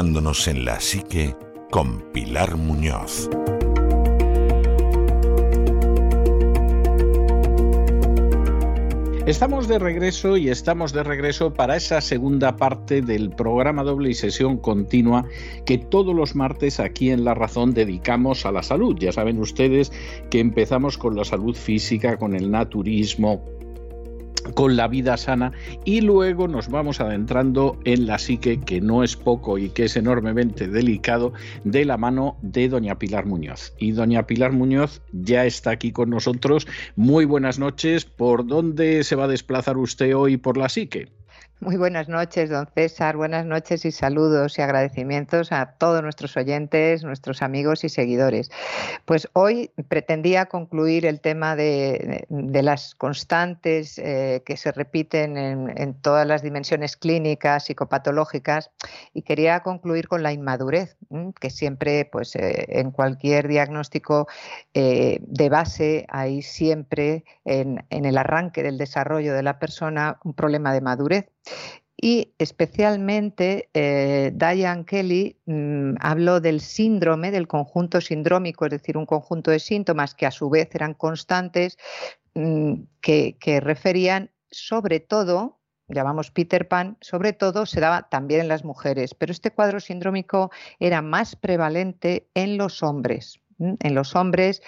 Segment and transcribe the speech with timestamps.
[0.00, 1.34] en la psique
[1.72, 3.28] con Pilar Muñoz.
[9.26, 14.14] Estamos de regreso y estamos de regreso para esa segunda parte del programa doble y
[14.14, 15.24] sesión continua
[15.66, 18.96] que todos los martes aquí en La Razón dedicamos a la salud.
[19.00, 19.90] Ya saben ustedes
[20.30, 23.44] que empezamos con la salud física, con el naturismo,
[24.58, 25.52] con la vida sana
[25.84, 29.96] y luego nos vamos adentrando en la psique, que no es poco y que es
[29.96, 31.32] enormemente delicado,
[31.62, 33.72] de la mano de doña Pilar Muñoz.
[33.78, 36.66] Y doña Pilar Muñoz ya está aquí con nosotros.
[36.96, 38.04] Muy buenas noches.
[38.04, 41.06] ¿Por dónde se va a desplazar usted hoy por la psique?
[41.60, 43.16] Muy buenas noches, don César.
[43.16, 48.52] Buenas noches y saludos y agradecimientos a todos nuestros oyentes, nuestros amigos y seguidores.
[49.06, 56.28] Pues hoy pretendía concluir el tema de, las constantes eh, que se repiten en, todas
[56.28, 58.70] las dimensiones clínicas, psicopatológicas,
[59.12, 60.96] y quería concluir con la inmadurez,
[61.40, 64.28] que siempre, pues, eh, en cualquier diagnóstico
[64.74, 70.72] eh, de base hay siempre en el arranque del desarrollo de la persona un problema
[70.72, 71.26] de madurez.
[72.00, 79.06] Y especialmente eh, Diane Kelly mm, habló del síndrome, del conjunto sindrómico, es decir, un
[79.06, 81.76] conjunto de síntomas que a su vez eran constantes,
[82.34, 88.48] mm, que, que referían sobre todo, llamamos Peter Pan, sobre todo se daba también en
[88.48, 93.40] las mujeres, pero este cuadro sindrómico era más prevalente en los hombres.
[93.58, 94.62] En los hombres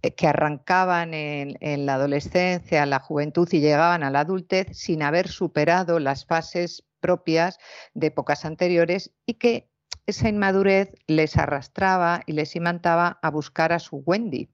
[0.00, 5.98] que arrancaban en, la adolescencia, la juventud y llegaban a la adultez sin haber superado
[5.98, 7.58] las fases propias
[7.94, 9.70] de épocas anteriores y que
[10.06, 14.50] esa inmadurez les arrastraba y les imantaba a buscar a su Wendy,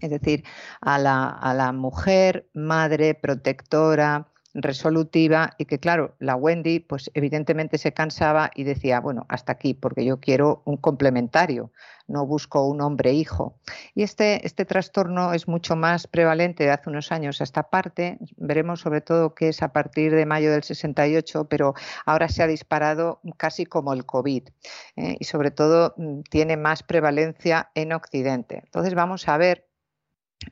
[0.00, 0.44] es decir,
[0.80, 8.50] a la mujer, madre, protectora, resolutiva y que claro, la Wendy pues evidentemente se cansaba
[8.54, 11.70] y decía, bueno, hasta aquí porque yo quiero un complementario,
[12.08, 13.56] no busco un hombre hijo.
[13.94, 18.18] Y este, este trastorno es mucho más prevalente de hace unos años a esta parte,
[18.36, 21.74] veremos sobre todo que es a partir de mayo del 68, pero
[22.04, 24.48] ahora se ha disparado casi como el COVID
[24.96, 25.16] ¿eh?
[25.18, 28.62] y sobre todo mm, tiene más prevalencia en Occidente.
[28.64, 29.69] Entonces vamos a ver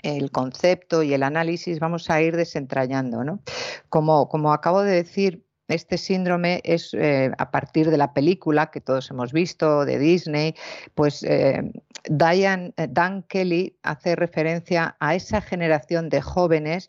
[0.03, 3.25] el concepto y el análisis vamos a ir desentrañando.
[3.25, 3.41] ¿no?
[3.89, 8.81] Como, como acabo de decir, este síndrome es eh, a partir de la película que
[8.81, 10.55] todos hemos visto de Disney,
[10.95, 11.73] pues eh,
[12.09, 16.89] Diane, eh, Dan Kelly hace referencia a esa generación de jóvenes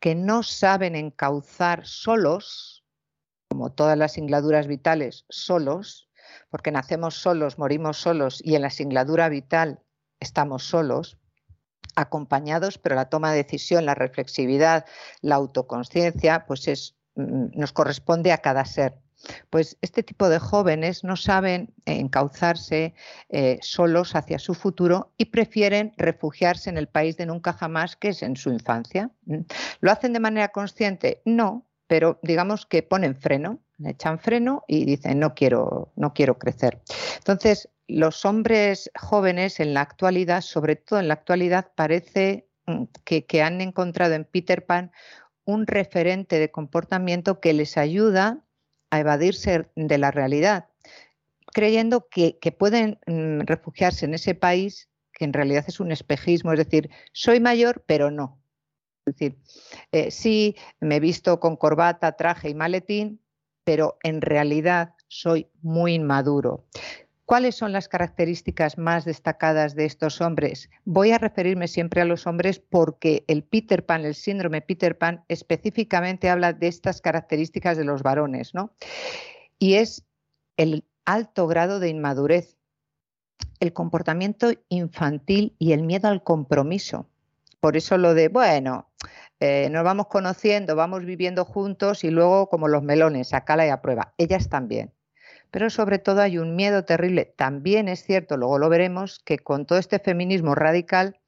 [0.00, 2.84] que no saben encauzar solos,
[3.48, 6.10] como todas las singladuras vitales, solos,
[6.50, 9.80] porque nacemos solos, morimos solos y en la singladura vital
[10.18, 11.16] estamos solos,
[11.96, 14.84] acompañados, pero la toma de decisión, la reflexividad,
[15.22, 18.94] la autoconciencia, pues es, mm, nos corresponde a cada ser.
[19.50, 22.94] Pues este tipo de jóvenes no saben encauzarse
[23.28, 28.08] eh, solos hacia su futuro y prefieren refugiarse en el país de nunca jamás, que
[28.08, 29.10] es en su infancia.
[29.24, 29.40] ¿Mm?
[29.80, 31.22] ¿Lo hacen de manera consciente?
[31.24, 36.80] No, pero digamos que ponen freno, echan freno y dicen no quiero, no quiero crecer.
[37.18, 43.42] Entonces, los hombres jóvenes en la actualidad, sobre todo en la actualidad, parece mm, que,
[43.42, 44.92] han encontrado en Peter Pan
[45.44, 48.44] un referente de comportamiento que les ayuda
[48.90, 50.68] a evadirse de la realidad,
[51.52, 56.58] creyendo que, pueden mm, refugiarse en ese país que en realidad es un espejismo, es
[56.58, 58.38] decir, soy mayor, pero no.
[59.06, 59.38] Es decir,
[59.92, 63.22] eh, sí, me he visto con corbata, traje y maletín,
[63.64, 66.66] pero en realidad soy muy inmaduro.
[67.26, 70.70] ¿Cuáles son las características más destacadas de estos hombres?
[70.84, 75.24] Voy a referirme siempre a los hombres porque el Peter Pan, el síndrome Peter Pan,
[75.26, 78.70] específicamente habla de estas características de los varones, ¿no?
[79.58, 80.04] Y es
[80.56, 82.58] el alto grado de inmadurez,
[83.58, 87.08] el comportamiento infantil y el miedo al compromiso.
[87.58, 88.88] Por eso lo de, bueno,
[89.40, 94.14] eh, nos vamos conociendo, vamos viviendo juntos y luego como los melones, sacala y aprueba.
[94.16, 94.92] Ellas también
[95.50, 97.32] pero sobre todo hay un miedo terrible.
[97.36, 101.20] También es cierto, luego lo veremos, que con todo este feminismo radical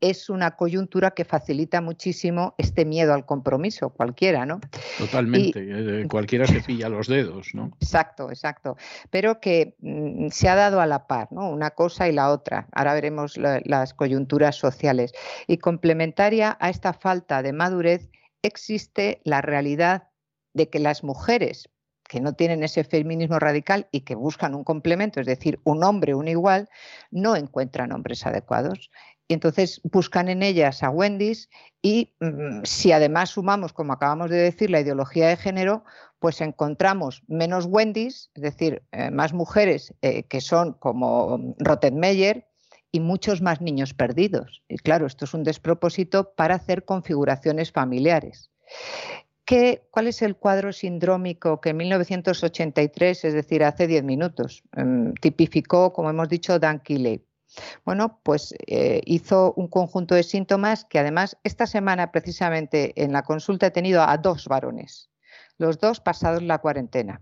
[0.00, 4.60] es una coyuntura que facilita muchísimo este miedo al compromiso, cualquiera, ¿no?
[4.98, 5.60] Totalmente,
[6.02, 7.70] eh, cualquiera se pilla los dedos, ¿no?
[7.80, 8.76] Exacto, exacto,
[9.10, 11.48] pero que mm, se ha dado a la par, ¿no?
[11.48, 12.68] Una cosa y la otra.
[12.72, 15.12] Ahora veremos las coyunturas sociales.
[15.46, 18.10] Y complementaria a esta falta de madurez
[18.42, 20.08] existe la realidad
[20.52, 21.70] de que las mujeres
[22.08, 26.14] que no tienen ese feminismo radical y que buscan un complemento, es decir, un hombre,
[26.14, 26.68] un igual,
[27.10, 28.90] no encuentran hombres adecuados.
[29.26, 31.48] Y entonces buscan en ellas a Wendy's
[31.80, 35.84] y mm, si además sumamos, como acabamos de decir, la ideología de género,
[36.18, 42.46] pues encontramos menos Wendy's, es decir, eh, más mujeres eh, que son como Rottenmeier
[42.92, 44.62] y muchos más niños perdidos.
[44.68, 48.50] Y claro, esto es un despropósito para hacer configuraciones familiares.
[49.44, 55.12] ¿Qué, ¿Cuál es el cuadro sindrómico que en 1983, es decir, hace 10 minutos, em,
[55.14, 57.22] tipificó, como hemos dicho, Dan Keeley?
[57.84, 63.22] Bueno, pues eh, hizo un conjunto de síntomas que además esta semana precisamente en la
[63.22, 65.10] consulta he tenido a dos varones,
[65.58, 67.20] los dos pasados la cuarentena.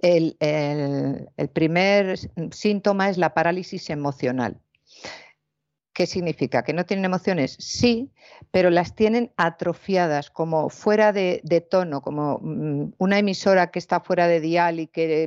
[0.00, 2.18] el primer
[2.50, 4.60] síntoma es la parálisis emocional.
[5.92, 6.62] ¿Qué significa?
[6.62, 7.56] ¿Que no tienen emociones?
[7.58, 8.12] Sí,
[8.50, 14.26] pero las tienen atrofiadas, como fuera de, tono, como mm, una emisora que está fuera
[14.26, 15.26] de dial y que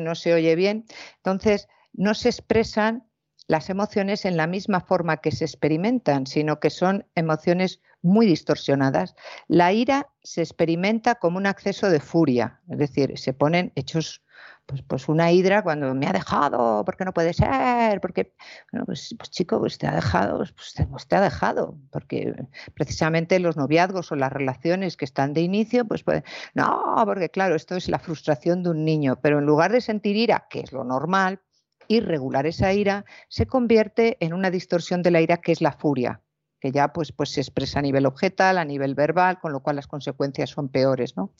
[0.00, 0.84] no se oye bien.
[1.16, 3.08] Entonces, no se expresan
[3.46, 9.14] las emociones en la misma forma que se experimentan, sino que son emociones muy distorsionadas.
[9.48, 14.23] La ira se experimenta como un acceso de furia, es decir, se ponen hechos
[14.66, 18.34] pues, pues una hidra cuando me ha dejado, porque no puede ser, porque,
[18.72, 20.52] bueno, pues, pues chico, pues te ha dejado, pues,
[20.90, 22.34] pues te, ha dejado, porque
[22.74, 26.22] precisamente los noviazgos o las relaciones que están de inicio, pues, pues
[26.54, 30.16] no, porque claro, esto es la frustración de un niño, pero en lugar de sentir
[30.16, 31.40] ira, que es lo normal,
[31.86, 35.72] y regular esa ira, se convierte en una distorsión de la ira que es la
[35.72, 36.22] furia,
[36.64, 39.76] que ya pues, pues se expresa a nivel objetal, a nivel verbal, con lo cual
[39.76, 41.14] las consecuencias son peores.
[41.14, 41.30] ¿no?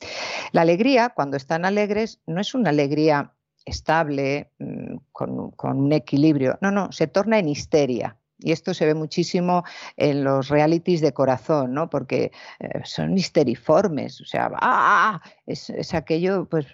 [0.51, 3.33] La alegría, cuando están alegres, no es una alegría
[3.65, 8.17] estable, mm, con, un equilibrio, no, no, se torna en histeria.
[8.37, 9.63] Y esto se ve muchísimo
[9.97, 11.89] en los realities de corazón, ¿no?
[11.89, 15.21] Porque eh, son histeriformes, o sea, ¡ah!
[15.47, 16.67] es, aquello pues,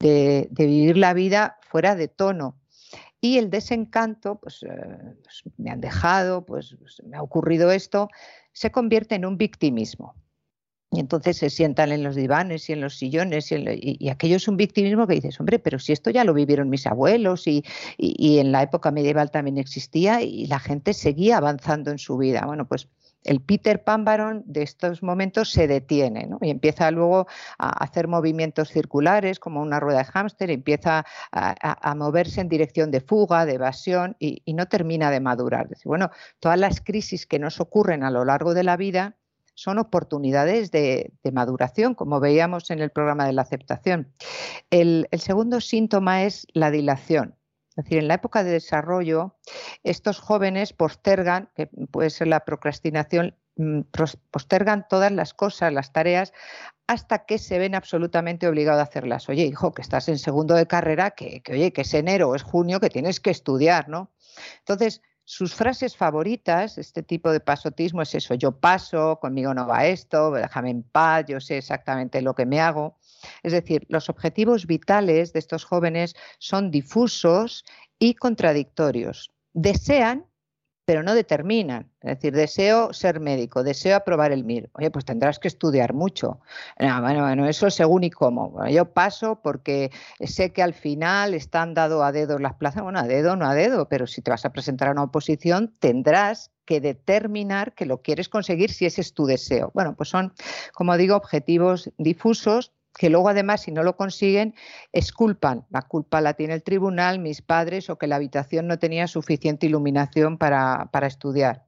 [0.00, 2.56] de, vivir la vida fuera de tono.
[3.20, 4.68] Y el desencanto, pues, eh,
[5.22, 8.08] pues, me han dejado, pues, pues, me ha ocurrido esto,
[8.52, 10.14] se convierte en un victimismo.
[10.90, 14.56] Y entonces se sientan en los divanes y en los sillones y, aquello es un
[14.56, 17.62] victimismo que dices, hombre, pero si esto ya lo vivieron mis abuelos y,
[17.98, 22.46] y, en la época medieval también existía y la gente seguía avanzando en su vida.
[22.46, 22.88] Bueno, pues
[23.24, 24.04] el Peter Pan
[24.46, 27.26] de estos momentos se detiene y empieza luego
[27.58, 33.00] a hacer movimientos circulares como una rueda de hámster, empieza a, moverse en dirección de
[33.00, 35.68] fuga, de evasión y, no termina de madurar.
[35.84, 36.10] bueno,
[36.40, 39.16] todas las crisis que nos ocurren a lo largo de la vida
[39.54, 44.12] son oportunidades de, maduración, como veíamos en el programa de la aceptación.
[44.70, 47.37] el segundo síntoma es la dilación.
[47.78, 49.36] Es decir, en la época de desarrollo,
[49.84, 53.82] estos jóvenes postergan, que puede ser la procrastinación, mm,
[54.32, 56.32] postergan todas las cosas, las tareas,
[56.88, 59.28] hasta que se ven absolutamente obligados a hacerlas.
[59.28, 62.80] Oye, hijo, que estás en segundo de carrera, que, oye, que es enero es junio,
[62.80, 64.10] que tienes que estudiar, ¿no?
[64.58, 69.86] Entonces, sus frases favoritas, este tipo de pasotismo es eso, yo paso, conmigo no va
[69.86, 72.96] esto, déjame en paz, yo sé exactamente lo que me hago.
[73.42, 77.64] Es decir, los objetivos vitales de estos jóvenes son difusos
[77.98, 79.30] y contradictorios.
[79.52, 80.26] Desean,
[80.88, 81.90] pero no determinan.
[82.00, 84.70] Es decir, deseo ser médico, deseo aprobar el MIR.
[84.72, 86.40] Oye, pues tendrás que estudiar mucho.
[86.78, 88.66] bueno, bueno, eso según y cómo.
[88.68, 92.82] yo paso porque sé que al final están dado a dedo las plazas.
[92.82, 95.74] Bueno, a dedo, no a dedo, pero si te vas a presentar a una oposición,
[95.78, 99.70] tendrás que determinar que lo quieres conseguir si ese es tu deseo.
[99.74, 100.32] Bueno, pues son,
[100.72, 104.54] como digo, objetivos difusos que luego además si no lo consiguen
[104.92, 105.64] esculpan.
[105.70, 109.66] La culpa la tiene el tribunal, mis padres o que la habitación no tenía suficiente
[109.66, 111.64] iluminación para, estudiar.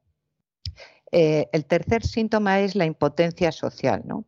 [1.13, 4.25] Eh, el tercer síntoma es la impotencia social, ¿no?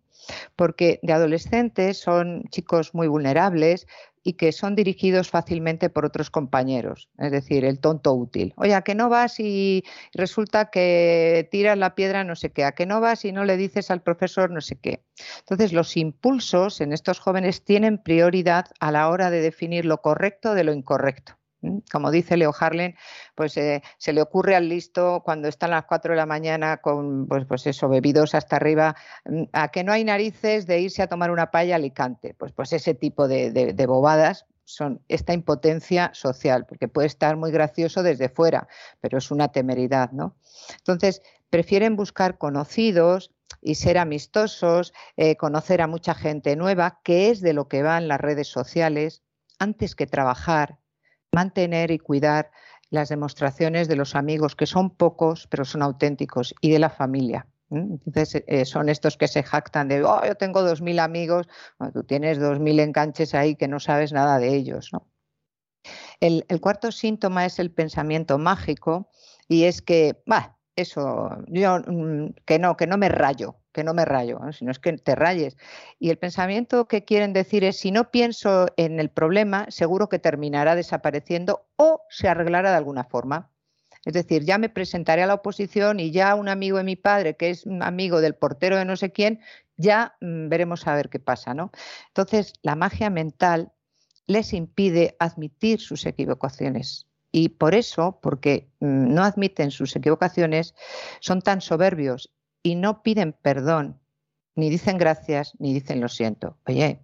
[0.56, 3.86] porque de adolescentes son chicos muy vulnerables,
[4.22, 8.52] y que son dirigidos fácilmente por otros compañeros, es decir, el tonto útil.
[8.56, 12.64] Oye, ¿a qué no vas y resulta que tiras la piedra no sé qué?
[12.64, 15.04] ¿A qué no vas y no le dices al profesor no sé qué?
[15.40, 20.54] Entonces, los impulsos en estos jóvenes tienen prioridad a la hora de definir lo correcto
[20.54, 21.41] de lo incorrecto.
[21.90, 22.96] Como dice Leo Harlen,
[23.34, 27.26] pues eh, se le ocurre al listo cuando están las 4 de la mañana con,
[27.28, 28.96] pues, pues eso, bebidos hasta arriba,
[29.52, 32.34] a que no hay narices de irse a tomar una palla a Alicante.
[32.34, 38.02] Pues, pues ese tipo de, bobadas son esta impotencia social, porque puede estar muy gracioso
[38.02, 38.68] desde fuera,
[39.00, 40.36] pero es una temeridad, ¿no?
[40.78, 47.40] Entonces, prefieren buscar conocidos y ser amistosos, eh, conocer a mucha gente nueva, que es
[47.40, 49.22] de lo que van las redes sociales,
[49.58, 50.78] antes que trabajar,
[51.32, 52.50] mantener y cuidar
[52.90, 57.46] las demostraciones de los amigos, que son pocos, pero son auténticos, y de la familia.
[57.70, 61.48] Entonces, eh, son estos que se jactan de, oh, yo tengo 2.000 amigos,
[61.94, 64.90] tú tienes 2.000 enganches ahí que no sabes nada de ellos.
[66.20, 69.08] El, cuarto síntoma es el pensamiento mágico
[69.48, 73.94] y es que, bah, eso, yo mm, que no, que no me rayo, que no
[73.94, 75.56] me rayo, si no es que te rayes.
[75.98, 80.18] Y el pensamiento que quieren decir es, si no pienso en el problema, seguro que
[80.18, 83.50] terminará desapareciendo o se arreglará de alguna forma.
[84.04, 87.36] Es decir, ya me presentaré a la oposición y ya un amigo de mi padre,
[87.36, 89.40] que es amigo del portero de no sé quién,
[89.76, 91.70] ya mm, veremos a ver qué pasa, ¿no?
[92.08, 93.72] Entonces, la magia mental
[94.26, 97.06] les impide admitir sus equivocaciones.
[97.30, 100.74] Y por eso, porque mm, no admiten sus equivocaciones,
[101.20, 102.30] son tan soberbios
[102.62, 104.00] y no piden perdón,
[104.54, 106.58] ni dicen gracias, ni dicen lo siento.
[106.66, 107.00] Oye,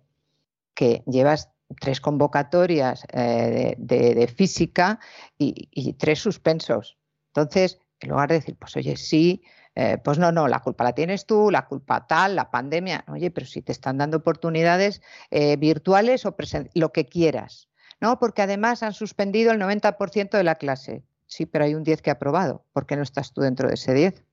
[0.74, 1.50] que llevas
[1.80, 5.00] tres convocatorias eh, de, física
[5.36, 6.98] y, tres suspensos.
[7.28, 9.42] Entonces, en lugar de decir, pues oye, sí,
[9.74, 13.04] eh, pues no, no, la culpa la tienes tú, la culpa tal, la pandemia.
[13.08, 16.34] Oye, pero si te están dando oportunidades eh, virtuales o
[16.74, 17.68] lo que quieras.
[18.00, 21.04] No, porque además han suspendido el 90% de la clase.
[21.26, 22.64] Sí, pero hay un 10 que ha aprobado.
[22.72, 24.24] ¿Por qué no estás tú dentro de ese 10?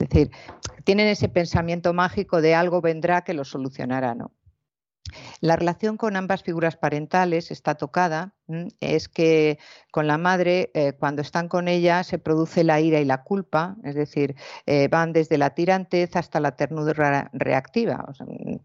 [0.00, 0.30] Es decir,
[0.84, 4.32] tienen ese pensamiento mágico de algo vendrá que lo solucionará, ¿no?
[5.40, 8.34] La relación con ambas figuras parentales está tocada,
[8.80, 9.58] es que
[9.90, 13.76] con la madre, eh, cuando están con ella, se produce la ira y la culpa,
[13.84, 18.06] es decir, eh, van desde la tirantez hasta la ternura reactiva.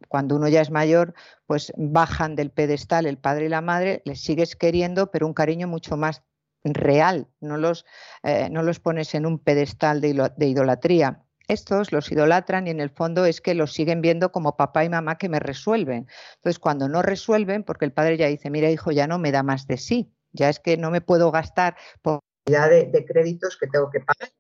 [0.08, 1.14] cuando uno ya es mayor,
[1.46, 5.68] pues bajan del pedestal el padre y la madre, les sigues queriendo, pero un cariño
[5.68, 6.24] mucho más
[6.64, 7.86] real, no los,
[8.24, 12.90] eh, no los pones en un pedestal de idolatría estos los idolatran y en el
[12.90, 16.08] fondo es que los siguen viendo como papá y mamá que me resuelven.
[16.36, 19.44] Entonces, cuando no resuelven, porque el padre ya dice, mira hijo, ya no me da
[19.44, 23.68] más de sí, ya es que no me puedo gastar por de, de créditos que
[23.68, 24.32] tengo que pagar.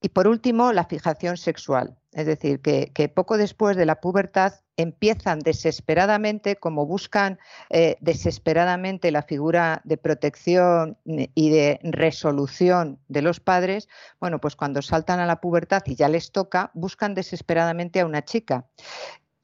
[0.00, 1.99] Y por último, la fijación sexual.
[2.12, 7.38] Es decir, que, poco después de la pubertad empiezan desesperadamente, como buscan
[7.68, 13.88] eh, desesperadamente la figura de protección y de resolución de los padres,
[14.18, 18.24] bueno, pues cuando saltan a la pubertad y ya les toca, buscan desesperadamente a una
[18.24, 18.66] chica.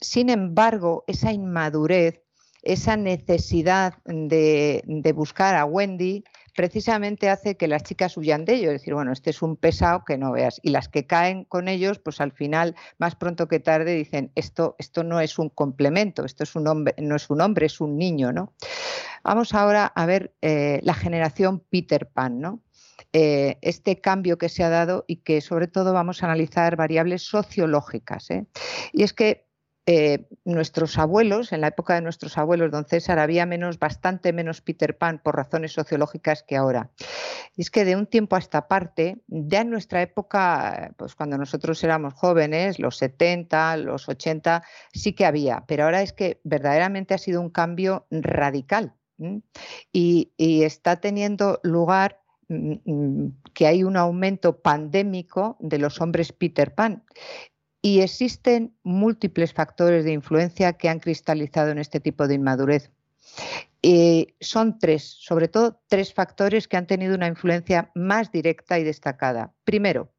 [0.01, 2.21] Sin embargo, esa inmadurez,
[2.63, 6.25] esa necesidad de, de buscar a Wendy,
[6.57, 10.05] precisamente hace que las chicas huyan de ello, es decir, bueno, este es un pesado
[10.05, 10.59] que no veas.
[10.63, 14.75] Y las que caen con ellos, pues al final, más pronto que tarde, dicen, esto,
[14.79, 17.97] esto no es un complemento, esto es un hombre, no es un hombre, es un
[17.97, 18.55] niño, ¿no?
[19.23, 22.63] Vamos ahora a ver eh, la generación Peter Pan, ¿no?
[23.13, 27.23] Eh, este cambio que se ha dado y que sobre todo vamos a analizar variables
[27.23, 28.31] sociológicas.
[28.31, 28.47] ¿eh?
[28.93, 29.46] Y es que
[29.87, 34.61] eh, nuestros abuelos, en la época de nuestros abuelos, don César, había menos, bastante menos
[34.61, 36.91] Peter Pan por razones sociológicas que ahora.
[37.57, 41.39] Y es que de un tiempo a esta parte, ya en nuestra época, pues cuando
[41.39, 44.63] nosotros éramos jóvenes, los 70, los 80,
[44.93, 48.95] sí que había, pero ahora es que verdaderamente ha sido un cambio radical
[49.93, 56.75] y, está teniendo lugar mm, mm, que hay un aumento pandémico de los hombres Peter
[56.75, 57.05] Pan.
[57.87, 62.91] Y existen múltiples factores de influencia que han cristalizado en este tipo de inmadurez.
[64.41, 69.55] son tres, sobre todo tres factores que han tenido una influencia más directa y destacada.
[69.63, 70.11] Primero,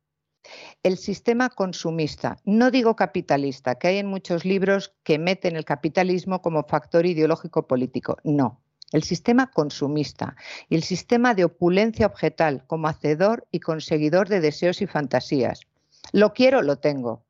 [0.82, 6.42] el sistema consumista, no digo capitalista, que hay en muchos libros que meten el capitalismo
[6.42, 8.16] como factor ideológico político.
[8.24, 8.62] No,
[8.94, 10.38] el sistema consumista
[10.70, 15.68] y el sistema de opulencia objetal como hacedor y conseguidor de deseos y fantasías.
[16.14, 17.27] Lo quiero, lo tengo.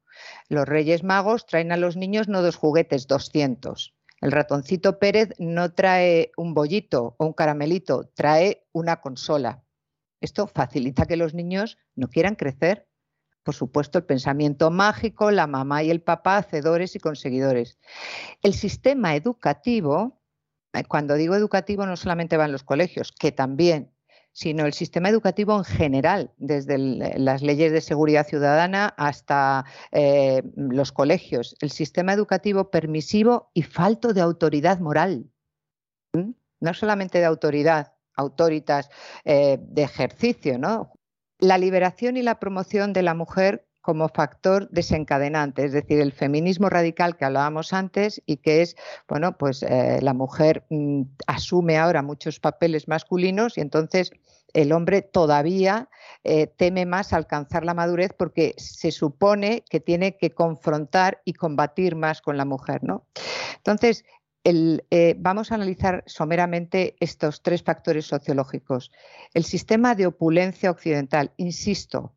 [0.50, 3.94] Los Reyes Magos traen a los niños no dos juguetes, 200.
[4.22, 9.64] El ratoncito Pérez no trae un bollito o un caramelito, trae una consola.
[10.22, 12.88] Esto facilita que los niños no quieran crecer.
[13.44, 17.78] Por supuesto, el pensamiento mágico, la mamá y el papá, hacedores y conseguidores.
[18.42, 20.20] El sistema educativo,
[20.74, 23.94] eh, cuando digo educativo no solamente van los colegios, que también,
[24.38, 30.92] sino el sistema educativo en general, desde las leyes de seguridad ciudadana hasta eh, los
[30.92, 35.26] colegios, el sistema educativo permisivo y falto de autoridad moral.
[36.14, 38.92] No solamente de autoridad, autoritas
[39.26, 40.92] eh, de ejercicio, ¿no?
[41.40, 46.70] La liberación y la promoción de la mujer como factor desencadenante, es decir, el feminismo
[46.70, 48.76] radical que hablábamos antes y que es,
[49.08, 54.12] bueno, pues eh, la mujer mm, asume ahora muchos papeles masculinos y entonces
[54.58, 55.88] el hombre todavía
[56.24, 61.96] eh, teme más alcanzar la madurez porque se supone que tiene que confrontar y combatir
[61.96, 63.06] más con la mujer, ¿no?
[63.58, 64.04] Entonces,
[64.44, 68.92] eh, vamos a analizar someramente estos tres factores sociológicos.
[69.36, 72.16] El sistema de opulencia occidental, insisto,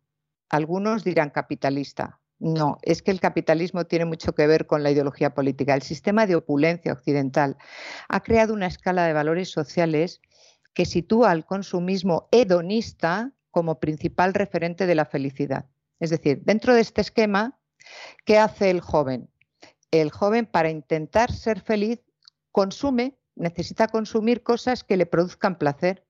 [0.49, 2.21] algunos dirán capitalista.
[2.39, 5.75] No, es que el capitalismo tiene mucho que ver con la ideología política.
[5.75, 7.59] El sistema de opulencia occidental
[8.09, 10.23] ha creado una escala de valores sociales
[10.75, 15.67] que sitúa al consumismo hedonista como principal referente de la felicidad.
[15.99, 17.59] Es decir, dentro de este esquema,
[18.25, 19.31] ¿qué hace el joven?
[19.91, 22.01] El joven para intentar ser feliz
[22.53, 26.07] consume, necesita consumir cosas que le produzcan placer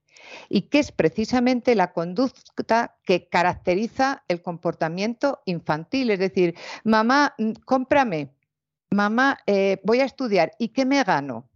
[0.49, 6.11] y que es precisamente la conducta que caracteriza el comportamiento infantil.
[6.11, 8.33] Es decir, mamá, mm, cómprame,
[8.91, 11.49] mamá, eh, voy a estudiar, ¿y qué me gano?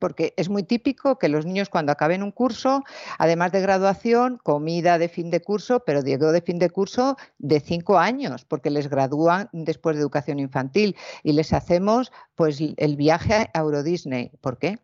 [0.00, 2.82] Porque es muy típico que los niños cuando acaben un curso,
[3.18, 7.60] además de graduación, comida de fin de curso, pero digo de fin de curso de
[7.60, 13.50] cinco años, porque les gradúan después de educación infantil y les hacemos pues el viaje
[13.54, 14.32] a Euro Disney.
[14.40, 14.78] ¿Por qué?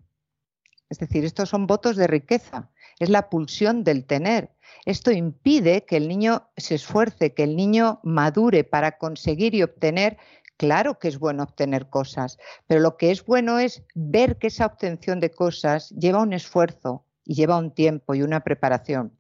[0.89, 2.71] Es decir, estos son votos de riqueza,
[3.01, 4.55] es la pulsión del tener.
[4.85, 10.19] Esto impide que el niño se esfuerce, que el niño madure para conseguir y obtener
[10.57, 14.67] Claro que es bueno obtener cosas, pero lo que es bueno es ver que esa
[14.67, 19.13] obtención de cosas lleva un esfuerzo y lleva un tiempo y una preparación.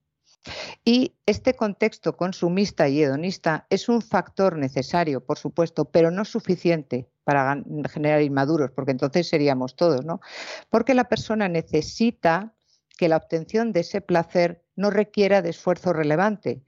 [0.85, 7.09] Y este contexto consumista y hedonista es un factor necesario, por supuesto, pero no suficiente
[7.25, 7.61] para
[7.93, 10.21] generar inmaduros, porque entonces seríamos todos, ¿no?
[10.71, 12.55] Porque la persona necesita
[12.97, 16.63] que la obtención de ese placer no requiera de esfuerzo relevante.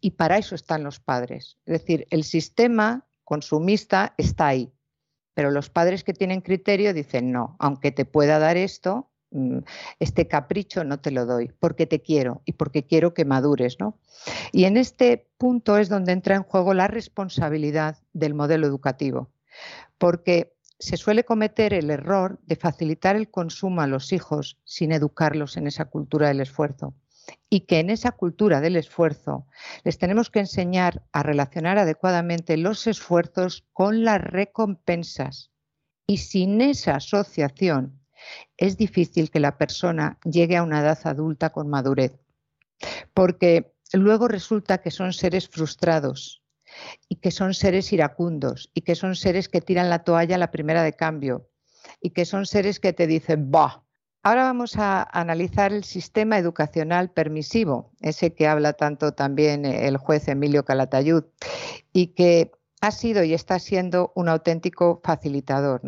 [0.00, 1.58] Y para eso están los padres.
[1.66, 4.72] Es decir, el sistema consumista está ahí.
[5.34, 9.58] Pero los padres que tienen criterio dicen, no, aunque te pueda dar esto, mm,
[10.00, 13.78] este capricho no te lo doy, porque te quiero y porque quiero que madures.
[13.78, 14.00] ¿no?
[14.50, 19.30] Y en este punto es donde entra en juego la responsabilidad del modelo educativo,
[19.96, 25.56] porque se suele cometer el error de facilitar el consumo a los hijos sin educarlos
[25.56, 26.94] en esa cultura del esfuerzo
[27.48, 29.46] y que en esa cultura del esfuerzo
[29.84, 35.50] les tenemos que enseñar a relacionar adecuadamente los esfuerzos con las recompensas.
[36.06, 38.00] Y sin esa asociación
[38.56, 42.18] es difícil que la persona llegue a una edad adulta con madurez,
[43.14, 46.42] porque luego resulta que son seres frustrados
[47.08, 50.50] y que son seres iracundos y que son seres que tiran la toalla a la
[50.50, 51.48] primera de cambio
[52.00, 53.84] y que son seres que te dicen, bah,
[54.22, 60.28] Ahora vamos a analizar el sistema educacional permisivo, ese que habla tanto también el juez
[60.28, 61.24] Emilio Calatayud,
[61.94, 62.52] y que
[62.82, 65.80] ha sido y está siendo un auténtico facilitador.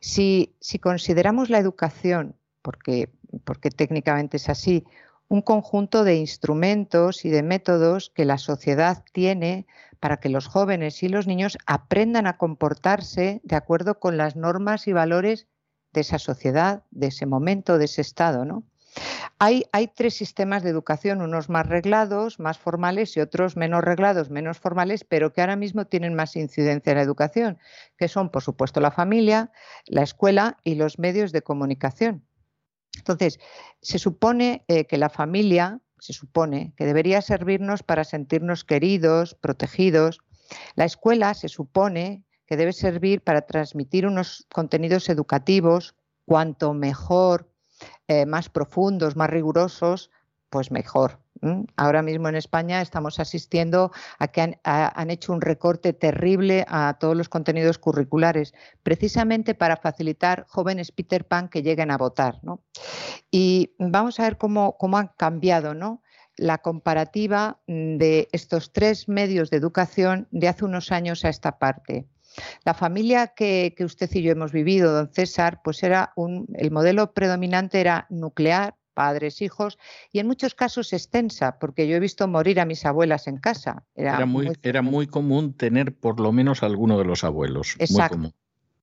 [0.00, 3.10] Si, consideramos la educación, porque,
[3.44, 4.84] porque técnicamente es así,
[5.28, 9.66] un conjunto de instrumentos y de métodos que la sociedad tiene
[9.98, 14.86] para que los jóvenes y los niños aprendan a comportarse de acuerdo con las normas
[14.86, 15.48] y valores
[15.92, 18.64] de esa sociedad, de ese momento, de ese estado, ¿no?
[19.38, 24.30] Hay, hay, tres sistemas de educación, unos más reglados, más formales y otros menos reglados,
[24.30, 27.58] menos formales, pero que ahora mismo tienen más incidencia en la educación,
[27.98, 29.52] que son, por supuesto, la familia,
[29.84, 32.24] la escuela y los medios de comunicación.
[32.96, 33.38] Entonces,
[33.82, 40.20] se supone eh, que la familia, se supone que debería servirnos para sentirnos queridos, protegidos.
[40.74, 47.50] La escuela se supone que debe servir para transmitir unos contenidos educativos, cuanto mejor,
[48.08, 50.10] eh, más profundos, más rigurosos,
[50.50, 51.20] pues mejor.
[51.76, 57.14] Ahora mismo en España estamos asistiendo a que han, hecho un recorte terrible a todos
[57.14, 62.40] los contenidos curriculares, precisamente para facilitar jóvenes Peter Pan que lleguen a votar.
[63.30, 66.02] Y vamos a ver cómo, cómo han cambiado ¿no?
[66.36, 72.06] la comparativa de estos tres medios de educación de hace unos años a esta parte.
[72.64, 77.12] La familia que, usted y yo hemos vivido, don César, pues era un, el modelo
[77.12, 79.78] predominante era nuclear, padres, hijos,
[80.10, 83.84] y en muchos casos extensa, porque yo he visto morir a mis abuelas en casa.
[83.94, 87.76] Era, muy, era muy común tener por lo menos alguno de los abuelos.
[87.78, 88.32] Exacto.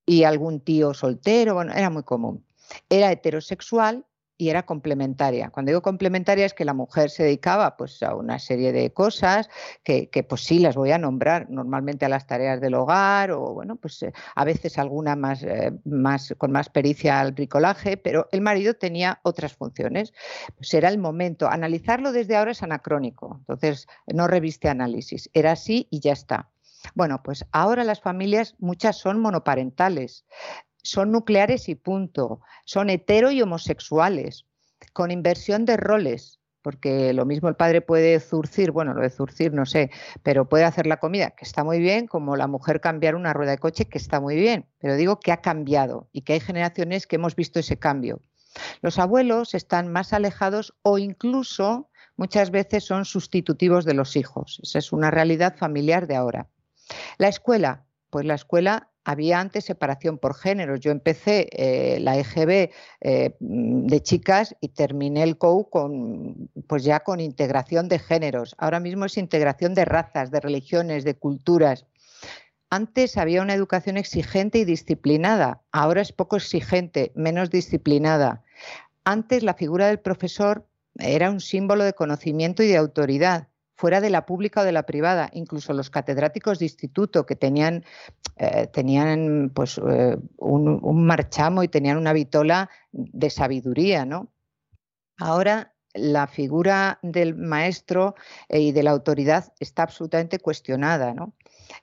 [0.05, 2.45] Y algún tío soltero, bueno, era muy común.
[2.89, 4.05] Era heterosexual
[4.43, 5.49] y era complementaria.
[5.51, 9.49] Cuando digo complementaria es que la mujer se dedicaba pues, a una serie de cosas
[9.83, 13.77] que, pues sí las voy a nombrar normalmente a las tareas del hogar o bueno,
[13.77, 18.41] pues eh, a veces alguna más, eh, más con más pericia al bricolaje, pero el
[18.41, 20.13] marido tenía otras funciones.
[20.57, 21.47] Pues era el momento.
[21.47, 25.29] Analizarlo desde ahora es anacrónico, entonces no reviste análisis.
[25.33, 26.49] Era así y ya está.
[26.95, 30.25] Bueno, pues ahora las familias, muchas son monoparentales,
[30.83, 34.45] son nucleares y punto, son hetero y homosexuales,
[34.91, 39.53] con inversión de roles, porque lo mismo el padre puede zurcir, bueno, lo de zurcir
[39.53, 39.91] no sé,
[40.23, 43.51] pero puede hacer la comida, que está muy bien, como la mujer cambiar una rueda
[43.51, 47.07] de coche, que está muy bien, pero digo que ha cambiado y que hay generaciones
[47.07, 48.21] que hemos visto ese cambio.
[48.81, 54.59] Los abuelos están más alejados o incluso muchas veces son sustitutivos de los hijos.
[54.63, 56.47] Esa es una realidad familiar de ahora.
[57.17, 60.79] La escuela, pues la escuela había antes separación por géneros.
[60.79, 67.01] Yo empecé eh, la EGB eh, de chicas y terminé el COU con, pues ya
[67.01, 68.55] con integración de géneros.
[68.57, 71.85] Ahora mismo es integración de razas, de religiones, de culturas.
[72.69, 78.43] Antes había una educación exigente y disciplinada, ahora es poco exigente, menos disciplinada.
[79.03, 80.65] Antes la figura del profesor
[80.97, 84.83] era un símbolo de conocimiento y de autoridad fuera de la pública o de la
[84.83, 85.29] privada.
[85.33, 87.83] Incluso los catedráticos de instituto que tenían,
[88.35, 94.31] eh, tenían pues, eh, un, marchamo y tenían una vitola de sabiduría, ¿no?
[95.17, 98.15] Ahora la figura del maestro
[98.49, 101.33] eh, y de la autoridad está absolutamente cuestionada, ¿no?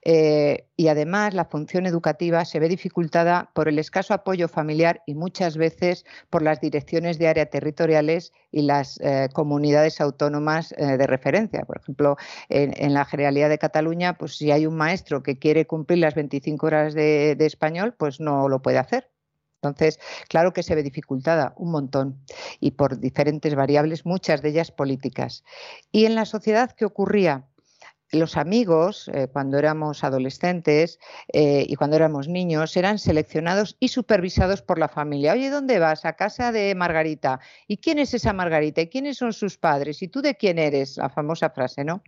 [0.05, 5.15] Eh, y además la función educativa se ve dificultada por el escaso apoyo familiar y
[5.15, 11.07] muchas veces por las direcciones de área territoriales y las eh, comunidades autónomas eh, de
[11.07, 11.65] referencia.
[11.65, 12.17] Por ejemplo,
[12.49, 16.67] en, la Generalidad de Cataluña, pues si hay un maestro que quiere cumplir las 25
[16.67, 19.11] horas de, de español, pues no lo puede hacer.
[19.63, 22.25] Entonces, claro que se ve dificultada un montón
[22.61, 25.45] y por diferentes variables, muchas de ellas políticas.
[25.93, 27.45] Y en la sociedad, ¿qué ocurría?
[28.13, 30.99] Los amigos, eh, cuando éramos adolescentes
[31.33, 35.33] eh, y cuando éramos niños, eran seleccionados y supervisados por la familia.
[35.33, 36.05] Oye, ¿dónde vas?
[36.05, 37.41] A casa de Margarita.
[37.69, 38.81] ¿Y quién es esa Margarita?
[38.81, 40.03] ¿Y quiénes son sus padres?
[40.03, 40.97] ¿Y tú de quién eres?
[40.97, 42.03] La famosa frase, ¿no?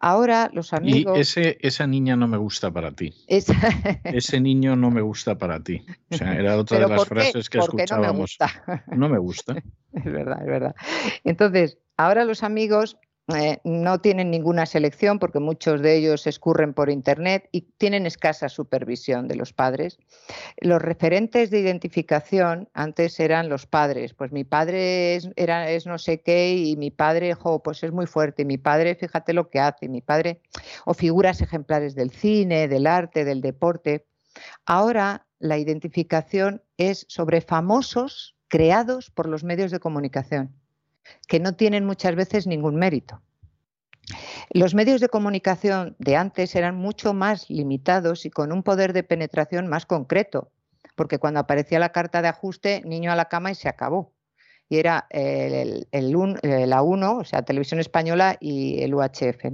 [0.00, 1.16] Ahora los amigos...
[1.18, 3.14] Y ese, esa niña no me gusta para ti.
[4.04, 5.84] Ese niño no me gusta para ti.
[6.10, 8.06] O sea, era otra de las frases que escuchábamos.
[8.06, 8.64] No me gusta.
[8.88, 9.54] No me gusta.
[9.92, 10.74] es verdad, es verdad.
[11.24, 12.96] Entonces, ahora los amigos
[13.28, 18.48] eh, no tienen ninguna selección porque muchos de ellos escurren por Internet y tienen escasa
[18.48, 19.98] supervisión de los padres.
[20.60, 24.12] Los referentes de identificación antes eran los padres.
[24.12, 28.42] Pues mi padre es, no sé qué y mi padre, pues es muy fuerte.
[28.42, 29.88] Y mi padre, fíjate lo que hace.
[29.88, 30.42] Mi padre,
[30.84, 34.04] o figuras ejemplares del cine, del arte, del deporte.
[34.66, 40.61] Ahora la identificación es sobre famosos creados por los medios de comunicación
[41.28, 43.22] que no tienen muchas veces ningún mérito.
[44.50, 49.02] Los medios de comunicación de antes eran mucho más limitados y con un poder de
[49.02, 50.50] penetración más concreto,
[50.96, 54.12] porque cuando aparecía la carta de ajuste, niño a la cama y se acabó.
[54.68, 59.44] Y era el, la 1, o sea, Televisión Española y el UHF.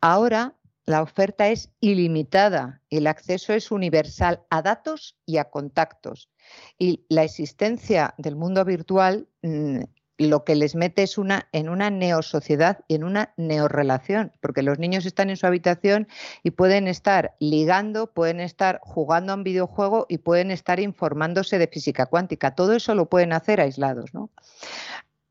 [0.00, 0.54] Ahora
[0.88, 6.30] la oferta es ilimitada y el acceso es universal a datos y a contactos.
[6.78, 9.80] Y la existencia del mundo virtual mm,
[10.18, 14.78] lo que les mete es una, en una neosociedad y en una neorelación, porque los
[14.78, 16.08] niños están en su habitación
[16.42, 21.68] y pueden estar ligando, pueden estar jugando a un videojuego y pueden estar informándose de
[21.68, 22.56] física cuántica.
[22.56, 24.12] Todo eso lo pueden hacer aislados.
[24.12, 24.30] ¿no?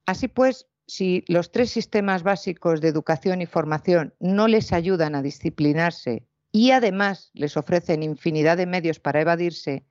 [0.05, 5.21] Así pues, si los tres sistemas básicos de educación y formación no les ayudan a
[5.21, 6.23] disciplinarse
[6.57, 9.85] y además les ofrecen infinidad de medios para evadirse,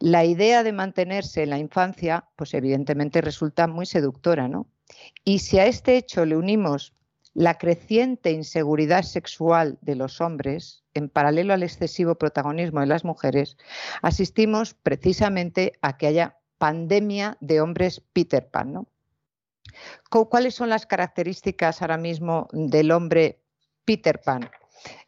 [0.00, 4.66] la idea de mantenerse en la infancia, pues evidentemente resulta muy seductora, ¿no?
[5.22, 6.94] Y si a este hecho le unimos
[7.32, 13.56] la creciente inseguridad sexual de los hombres, en paralelo al excesivo protagonismo de las mujeres,
[14.02, 18.88] asistimos precisamente a que haya pandemia de hombres Peter Pan, ¿no?
[20.10, 23.44] ¿Cuáles son las características ahora mismo del hombre
[23.84, 24.50] Peter Pan?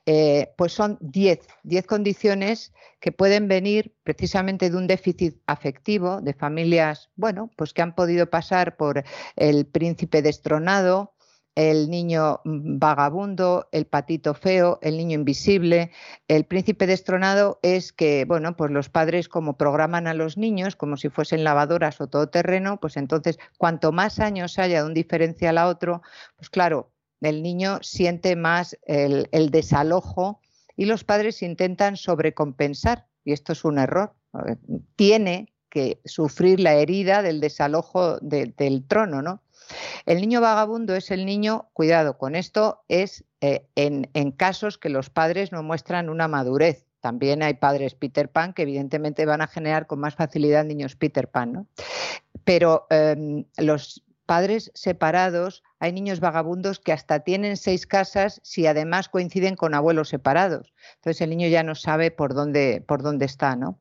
[0.07, 6.35] Eh, pues son 10, 10 condiciones que pueden venir precisamente de un déficit afectivo de
[6.35, 9.05] familias, bueno, pues que han podido pasar por
[9.37, 11.15] el príncipe destronado,
[11.55, 15.91] el niño vagabundo, el patito feo, el niño invisible.
[16.29, 20.97] El príncipe destronado es que, bueno, pues los padres como programan a los niños como
[20.97, 25.69] si fuesen lavadoras o todoterreno, pues entonces cuanto más años haya de un diferencial a
[25.69, 26.03] otro,
[26.37, 26.91] pues claro,
[27.23, 30.41] el niño siente más el, desalojo
[30.77, 34.15] y los padres intentan sobrecompensar, y esto es un error.
[34.97, 39.43] Tiene que sufrir la herida del desalojo del trono, ¿no?
[40.07, 45.11] El niño vagabundo es el niño, cuidado con esto, es eh, en, casos que los
[45.11, 46.87] padres no muestran una madurez.
[47.01, 51.29] También hay padres Peter Pan que evidentemente van a generar con más facilidad niños Peter
[51.29, 51.67] Pan, ¿no?
[52.45, 59.09] Pero em, los padres separados hay niños vagabundos que hasta tienen seis casas si además
[59.09, 60.73] coinciden con abuelos separados.
[60.95, 63.81] Entonces el niño ya no sabe por dónde, por dónde está, ¿no?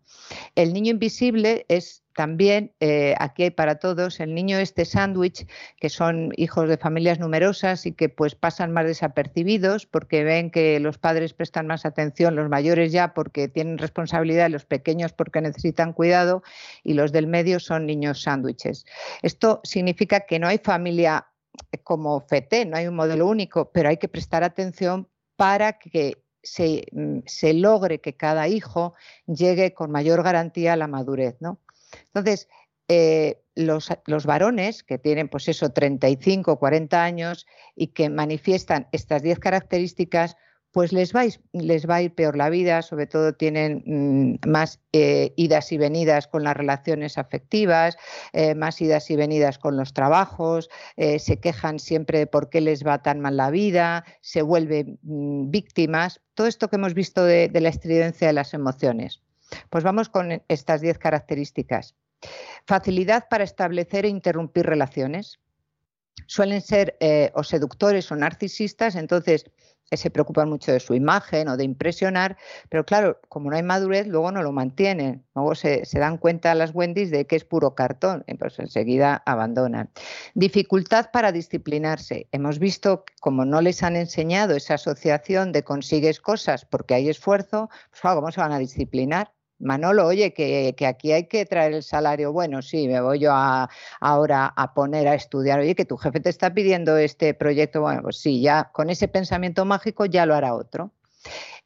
[0.55, 5.45] El niño invisible es también, eh, aquí hay para todos, el niño este sándwich,
[5.79, 10.79] que son hijos de familias numerosas y que pues pasan más desapercibidos porque ven que
[10.79, 15.93] los padres prestan más atención, los mayores ya porque tienen responsabilidad, los pequeños porque necesitan
[15.93, 16.41] cuidado
[16.83, 18.85] y los del medio son niños sándwiches.
[19.21, 21.27] Esto significa que no hay familia
[21.83, 26.85] como FETE, no hay un modelo único, pero hay que prestar atención para que se,
[26.91, 28.93] mm, se, logre que cada hijo
[29.27, 31.37] llegue con mayor garantía a la madurez.
[31.39, 31.59] ¿no?
[32.07, 32.47] Entonces,
[32.87, 39.21] eh, los, los, varones que tienen, pues eso, 35, 40 años y que manifiestan estas
[39.21, 40.37] 10 características,
[40.71, 45.71] pues les va, a ir peor la vida, sobre todo tienen mm, más eh, idas
[45.71, 47.97] y venidas con las relaciones afectivas,
[48.33, 52.85] eh, más idas y venidas con los trabajos, se quejan siempre de por qué les
[52.85, 57.49] va tan mal la vida, se vuelven mm, víctimas, todo esto que hemos visto de,
[57.49, 59.21] de la estridencia de las emociones.
[59.69, 61.95] Pues vamos con estas 10 características.
[62.65, 65.39] Facilidad para establecer e interrumpir relaciones.
[66.27, 69.45] Suelen ser eh, o seductores o narcisistas, entonces
[69.91, 72.37] eh, se preocupan mucho de su imagen o de impresionar,
[72.69, 75.25] pero claro, como no hay madurez, luego no lo mantienen.
[75.35, 79.89] Luego se, dan cuenta las Wendy's de que es puro cartón, pues enseguida abandonan.
[80.33, 82.27] Dificultad para disciplinarse.
[82.31, 87.69] Hemos visto, como no les han enseñado esa asociación de consigues cosas porque hay esfuerzo,
[87.89, 89.33] pues ¿cómo se van a disciplinar?
[89.61, 92.31] Manolo, oye, que, aquí hay que traer el salario.
[92.33, 93.31] Bueno, sí, me voy yo
[93.99, 95.59] ahora a poner a estudiar.
[95.59, 97.81] Oye, que tu jefe te está pidiendo este proyecto.
[97.81, 100.91] Bueno, pues sí, ya con ese pensamiento mágico ya lo hará otro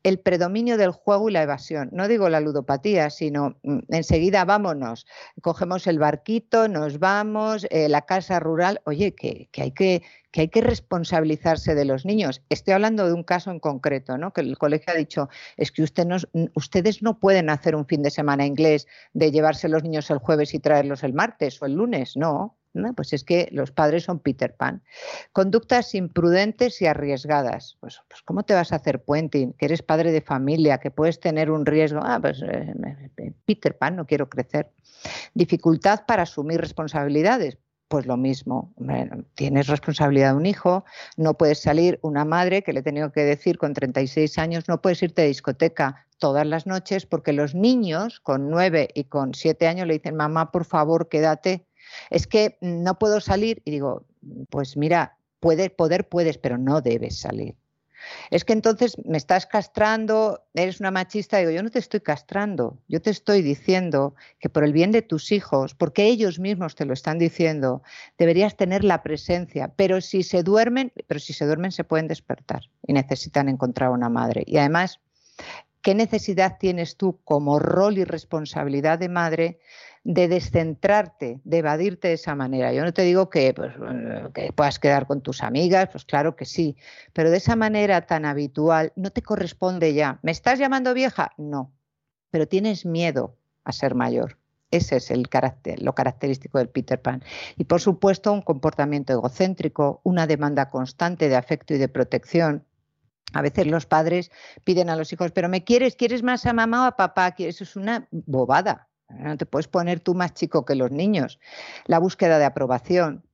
[0.06, 1.89] el predominio del juego y la evasión.
[1.91, 5.08] No digo la ludopatía, sino mm, enseguida vámonos,
[5.41, 8.82] cogemos el barquito, nos vamos, eh, la casa rural.
[8.86, 12.44] Oye, que, hay que, que hay que responsabilizarse de los niños.
[12.50, 14.32] Estoy hablando de un caso en concreto, ¿no?
[14.32, 16.06] que el colegio ha dicho, es que usted
[16.54, 20.54] ustedes no pueden hacer un fin de semana inglés de llevarse los niños el jueves
[20.54, 22.15] y traerlos el martes o el lunes.
[22.15, 22.60] No,
[22.96, 24.84] pues es que los padres son Peter Pan.
[25.32, 27.78] Conductas imprudentes y arriesgadas.
[27.80, 29.54] Pues, pues ¿cómo te vas a hacer puenting?
[29.54, 32.00] Que eres padre de familia, que puedes tener un riesgo.
[32.04, 32.74] Ah, pues eh,
[33.46, 34.72] Peter Pan, no quiero crecer.
[35.34, 37.58] Dificultad para asumir responsabilidades.
[37.88, 38.74] Pues lo mismo,
[39.36, 40.86] tienes responsabilidad de un hijo,
[41.18, 44.82] no puedes salir, una madre que le he tenido que decir con 36 años, no
[44.82, 49.68] puedes irte de discoteca todas las noches porque los niños con 9 y con 7
[49.68, 51.68] años le dicen, mamá, por favor, quédate
[52.10, 54.05] es que no puedo salir y digo,
[54.49, 57.55] pues mira, puede, poder puedes, pero no debes salir.
[58.29, 61.38] Es que entonces me estás castrando, eres una machista.
[61.38, 65.01] Digo, yo no te estoy castrando, yo te estoy diciendo que por el bien de
[65.01, 67.81] tus hijos, porque ellos mismos te lo están diciendo,
[68.17, 69.73] deberías tener la presencia.
[69.75, 74.10] Pero si se duermen, pero si se duermen se pueden despertar y necesitan encontrar una
[74.10, 74.43] madre.
[74.45, 74.99] Y además,
[75.86, 79.60] ¿qué necesidad tienes tú como rol y responsabilidad de madre
[80.04, 82.74] de descentrarte, de evadirte de esa manera.
[82.74, 83.71] Yo no te digo que, pues,
[84.34, 86.76] que, puedas quedar con tus amigas, pues claro que sí,
[87.13, 90.17] pero de esa manera tan habitual no te corresponde ya.
[90.24, 91.34] ¿Me estás llamando vieja?
[91.38, 91.71] No,
[92.32, 94.39] pero tienes miedo a ser mayor.
[94.71, 97.24] Ese es el carácter, lo característico del Peter Pan.
[97.58, 102.65] Y por supuesto, un comportamiento egocéntrico, una demanda constante de afecto y de protección,
[103.36, 104.32] a veces los padres
[104.63, 105.98] piden a los hijos, pero ¿me quieres?
[105.98, 107.36] ¿Quieres más a mamá o a papá?
[107.38, 108.88] Eso es una bobada.
[109.10, 111.38] No te puedes poner tú más chico que los niños.
[111.86, 113.26] La búsqueda de aprobación.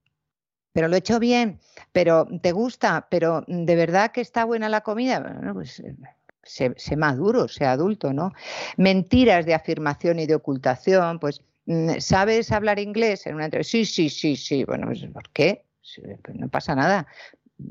[0.73, 1.59] Pero lo he hecho bien,
[1.91, 5.19] pero te gusta, pero de verdad que está buena la comida.
[5.19, 5.93] Bueno, pues eh,
[6.41, 8.33] sé, maduro, sé adulto, ¿no?
[8.77, 13.27] Mentiras de afirmación y de ocultación, pues mm, ¿sabes hablar inglés?
[13.27, 14.63] En una entrevista, sí, sí, sí, sí.
[14.63, 15.65] Bueno, pues, ¿por qué?
[16.23, 17.05] Pues no pasa nada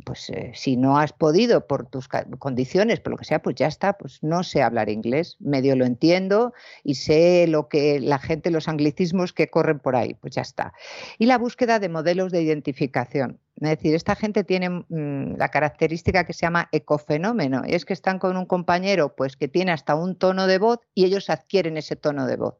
[0.04, 3.66] pues eh, si no has podido por tus condiciones, por lo que sea, pues ya
[3.66, 6.52] está, pues no sé hablar inglés, medio lo entiendo
[6.84, 10.72] y sé lo que la gente, los anglicismos que corren por ahí, pues ya está.
[11.18, 13.38] Y la búsqueda de modelos de identificación.
[13.60, 17.92] Es decir, esta gente tiene mm, la característica que se llama ecofenómeno, y es que
[17.92, 21.76] están con un compañero pues que tiene hasta un tono de voz y ellos adquieren
[21.76, 22.54] ese tono de voz.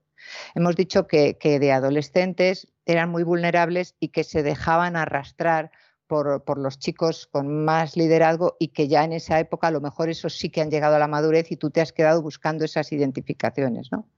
[0.55, 5.71] Hemos dicho que de adolescentes eran muy vulnerables y que se dejaban arrastrar
[6.11, 10.11] por, los chicos con más liderazgo y que ya en esa época a lo mejor
[10.11, 12.91] esos sí que han llegado a la madurez y tú te has quedado buscando esas
[12.91, 14.09] identificaciones, ¿no?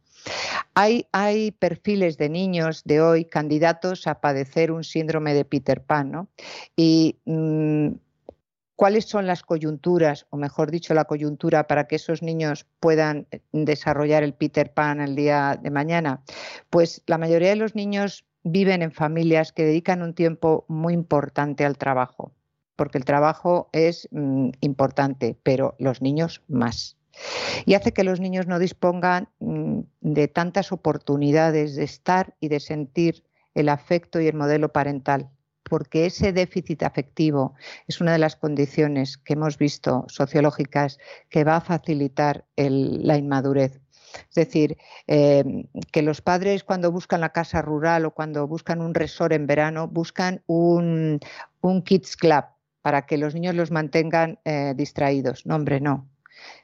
[0.75, 6.13] Hay, hay, perfiles de niños de hoy candidatos a padecer un síndrome de Peter Pan,
[6.13, 6.29] ¿no?
[6.77, 7.89] Y mm,
[8.77, 14.23] cuáles son las coyunturas, o mejor dicho, la coyuntura para que esos niños puedan desarrollar
[14.23, 16.23] el Peter Pan el día de mañana.
[16.71, 21.65] Pues la mayoría de los niños viven en familias que dedican un tiempo muy importante
[21.65, 22.33] al trabajo.
[22.75, 26.97] porque el trabajo es mm, importante, pero los niños más.
[27.67, 32.61] Y hace que los niños no dispongan mm, de tantas oportunidades de estar y de
[32.61, 33.25] sentir
[33.55, 35.29] el afecto y el modelo parental,
[35.63, 37.55] porque ese déficit afectivo
[37.87, 43.82] es una de las condiciones que hemos visto sociológicas que va a facilitar la inmadurez.
[44.29, 48.95] Es decir, eh, que los padres cuando buscan la casa rural o cuando buscan un
[48.95, 51.21] resort en verano, buscan un,
[51.85, 52.45] kids club
[52.83, 55.47] para que los niños los mantengan eh, distraídos.
[55.47, 56.09] No, hombre, no.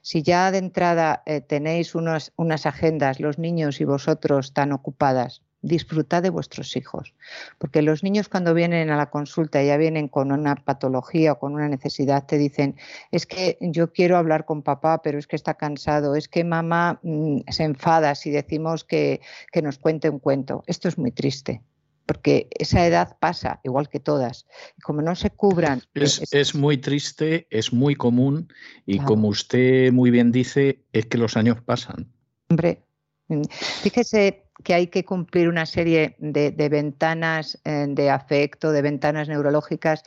[0.03, 6.23] Si ya de entrada eh, tenéis unas agendas, los niños y vosotros tan ocupadas, disfrutad
[6.23, 7.15] de vuestros hijos.
[7.59, 11.55] Porque los niños cuando vienen a la consulta ya vienen con una patología o con
[11.55, 12.77] una necesidad, te dicen,
[13.11, 17.01] es que yo quiero hablar con papá, pero es que está cansado, es que mamá
[17.03, 19.21] mm, se enfada si decimos que,
[19.53, 20.63] que nos cuente un cuento.
[20.67, 21.63] Esto es muy triste
[22.09, 24.47] porque esa edad pasa, igual que todas.
[24.83, 25.83] Como no se cubran...
[25.93, 28.51] Es, muy triste, es muy común
[28.87, 32.11] y como usted muy bien dice, es que los años pasan.
[32.49, 32.83] Hombre,
[33.29, 33.43] mm,
[33.83, 40.03] fíjese que hay que cumplir una serie de, ventanas eh, de afecto, de ventanas neurológicas,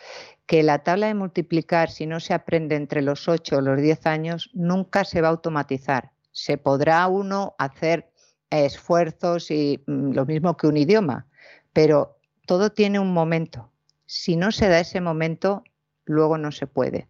[0.46, 4.06] que la tabla de multiplicar, si no se aprende entre los 8 o los 10
[4.06, 6.12] años, nunca se va a automatizar.
[6.32, 8.12] Se podrá uno hacer
[8.50, 11.28] esfuerzos y mm, lo mismo que un idioma,
[11.74, 13.72] pero todo tiene un momento.
[14.06, 15.64] Si no se da ese momento,
[16.06, 17.08] luego no se puede.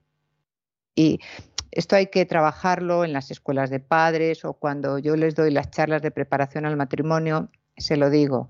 [0.93, 1.19] Y
[1.71, 5.71] esto hay que trabajarlo en las escuelas de padres o cuando yo les doy las
[5.71, 8.49] charlas de preparación al matrimonio, se lo digo,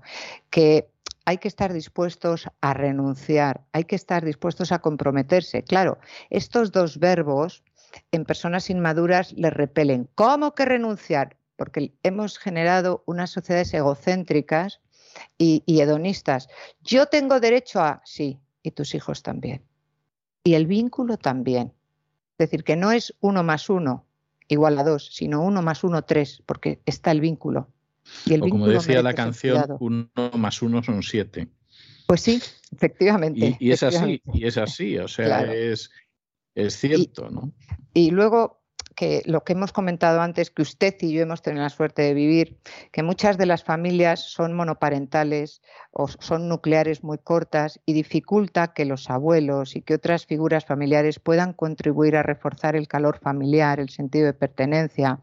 [0.50, 0.88] que
[1.24, 5.62] hay que estar dispuestos a renunciar, hay que estar dispuestos a comprometerse.
[5.62, 5.98] Claro,
[6.30, 7.62] estos dos verbos
[8.10, 10.08] en personas inmaduras les repelen.
[10.14, 11.36] ¿Cómo que renunciar?
[11.56, 14.80] Porque hemos generado unas sociedades egocéntricas
[15.38, 16.48] y, y hedonistas.
[16.80, 19.62] Yo tengo derecho a, sí, y tus hijos también.
[20.44, 21.72] Y el vínculo también.
[22.42, 24.04] Es decir, que no es uno más uno
[24.48, 27.68] igual a dos, sino uno más uno tres, porque está el vínculo.
[28.26, 31.48] Y el o como decía la canción, uno más uno son siete.
[32.08, 33.56] Pues sí, efectivamente.
[33.60, 35.90] Y, es así, y es así, o sea, es,
[36.56, 37.52] es cierto, ¿no?
[37.94, 38.61] Y luego
[38.94, 42.14] que lo que hemos comentado antes, que usted y yo hemos tenido la suerte de
[42.14, 42.58] vivir,
[42.90, 48.84] que muchas de las familias son monoparentales o son nucleares muy cortas y dificulta que
[48.84, 53.90] los abuelos y que otras figuras familiares puedan contribuir a reforzar el calor familiar, el
[53.90, 55.20] sentido de pertenencia.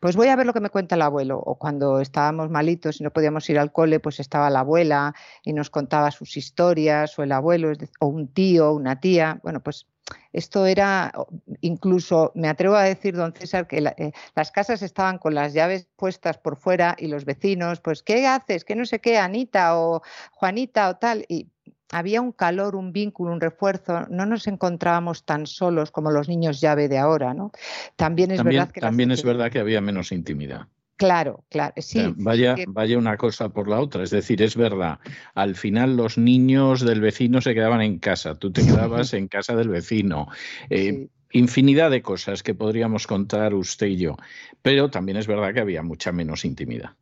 [0.00, 1.38] Pues voy a ver lo que me cuenta el abuelo.
[1.38, 5.52] O cuando estábamos malitos y no podíamos ir al cole, pues estaba la abuela y
[5.52, 9.40] nos contaba sus historias, o el abuelo, o un tío, una tía.
[9.42, 9.86] Bueno, pues
[10.32, 11.12] esto era,
[11.60, 15.88] incluso me atrevo a decir, don César, que eh, las casas estaban con las llaves
[15.96, 18.64] puestas por fuera y los vecinos, pues, ¿qué haces?
[18.64, 21.24] ¿Qué no sé qué, Anita o Juanita o tal?
[21.28, 21.48] Y
[21.90, 24.06] había un calor, un vínculo, un refuerzo.
[24.10, 27.52] No nos encontrábamos tan solos como los niños llave de ahora, ¿no?
[27.96, 30.68] También es verdad que también es verdad que había menos intimidad.
[30.96, 32.14] Claro, claro, sí.
[32.16, 34.02] vaya, vaya una cosa por la otra.
[34.02, 34.98] Es decir, es verdad,
[35.34, 39.54] al final los niños del vecino se quedaban en casa, tú te quedabas en casa
[39.54, 40.28] del vecino.
[40.70, 44.16] Eh, infinidad de cosas que podríamos contar usted y yo,
[44.62, 46.92] pero también es verdad que había mucha menos intimidad.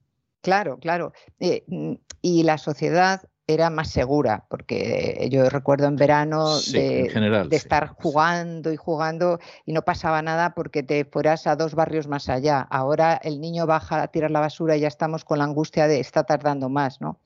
[0.40, 1.12] Claro, claro.
[1.38, 7.88] Eh, mm, y la sociedad era más segura, porque yo recuerdo en verano de, estar
[7.88, 12.60] jugando y jugando y no pasaba nada porque te fueras a dos barrios más allá.
[12.60, 16.00] Ahora el niño baja a tirar la basura y ya estamos con la angustia de
[16.00, 17.18] está tardando más, ¿no?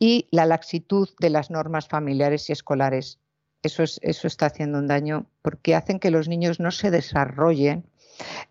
[0.00, 3.18] Y la laxitud de las normas familiares y escolares.
[3.62, 7.86] Eso, es, eso está haciendo un daño porque hacen que los niños no se desarrollen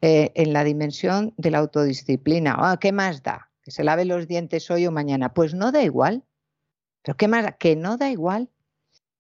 [0.02, 2.56] eh, en la dimensión de la autodisciplina.
[2.58, 3.50] Ah, ¿Qué más da?
[3.64, 5.34] Que se lave los dientes hoy o mañana.
[5.34, 6.24] Pues no da igual
[7.04, 8.50] pero qué más, que no da igual.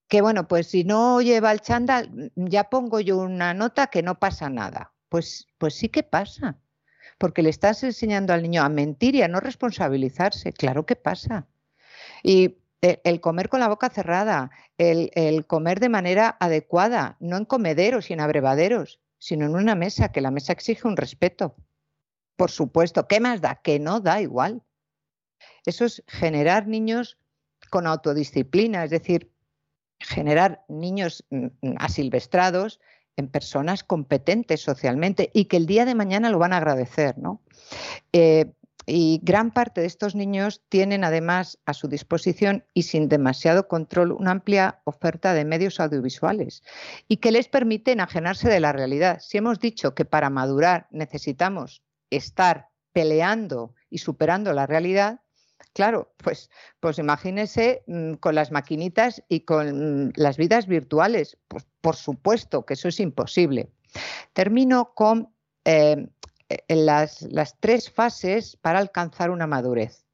[0.07, 4.19] Que bueno, pues si no lleva el chándal, ya pongo yo una nota que no
[4.19, 4.93] pasa nada.
[5.09, 6.59] Pues, pues sí que pasa.
[7.17, 10.53] Porque le estás enseñando al niño a mentir y a no responsabilizarse.
[10.53, 11.47] Claro que pasa.
[12.23, 17.45] Y el, comer con la boca cerrada, el, el, comer de manera adecuada, no en
[17.45, 21.55] comederos y en abrevaderos, sino en una mesa, que la mesa exige un respeto.
[22.35, 23.61] Por supuesto, ¿qué más da?
[23.61, 24.63] Que no da igual.
[25.65, 27.19] Eso es generar niños
[27.71, 29.31] con autodisciplina, es decir,
[29.99, 32.79] generar niños mm, mm, asilvestrados
[33.17, 37.41] en personas competentes socialmente y que el día de mañana lo van a agradecer, ¿no?
[38.13, 38.51] Eh,
[38.85, 44.11] y gran parte de estos niños tienen además a su disposición y sin demasiado control
[44.11, 46.63] una amplia oferta de medios audiovisuales
[47.07, 49.19] y que les permite enajenarse de la realidad.
[49.21, 55.21] Si hemos dicho que para madurar necesitamos estar peleando y superando la realidad,
[55.73, 56.49] Claro, pues,
[56.79, 61.37] pues imagínese mm, con las maquinitas y con las vidas virtuales.
[61.47, 63.69] Pues por supuesto que eso es imposible.
[64.33, 65.33] Termino con
[65.65, 66.07] eh,
[66.67, 67.27] las,
[67.59, 70.05] tres fases para alcanzar una madurez.